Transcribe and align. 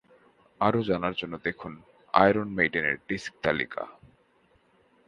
আরও 0.61 0.79
জানার 0.83 1.13
জন্য 1.15 1.33
দেখুন 1.43 1.73
আয়রন 2.13 2.49
মেইডেন 2.57 2.85
ডিস্ক 3.07 3.31
তালিকা 3.43 3.83